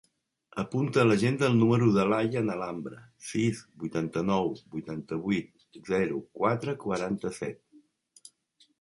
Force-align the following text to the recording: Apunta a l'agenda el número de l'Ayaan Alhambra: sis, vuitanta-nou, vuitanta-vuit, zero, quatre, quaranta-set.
Apunta 0.61 1.01
a 1.01 1.03
l'agenda 1.09 1.49
el 1.53 1.57
número 1.57 1.89
de 1.97 2.05
l'Ayaan 2.13 2.49
Alhambra: 2.55 3.03
sis, 3.33 3.63
vuitanta-nou, 3.85 4.51
vuitanta-vuit, 4.79 5.55
zero, 5.95 6.21
quatre, 6.41 6.79
quaranta-set. 6.89 8.31